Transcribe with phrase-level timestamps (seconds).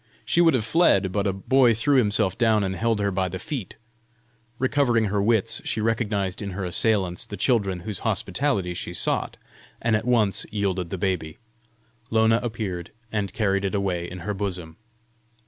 [0.25, 3.37] She would have fled, but a boy threw himself down and held her by the
[3.37, 3.75] feet.
[4.57, 9.37] Recovering her wits, she recognised in her assailants the children whose hospitality she sought,
[9.79, 11.37] and at once yielded the baby.
[12.09, 14.77] Lona appeared, and carried it away in her bosom.